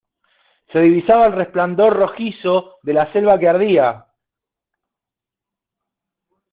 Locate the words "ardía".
3.47-4.07